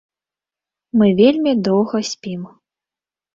[1.01, 2.49] Мы вельмі доўга спім.